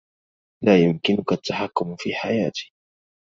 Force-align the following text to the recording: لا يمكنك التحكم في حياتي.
لا 0.63 0.83
يمكنك 0.83 1.31
التحكم 1.33 1.95
في 1.99 2.13
حياتي. 2.15 2.73